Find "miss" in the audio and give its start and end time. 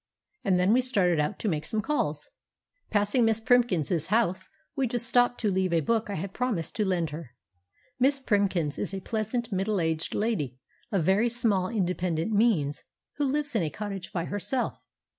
3.23-3.39, 7.99-8.19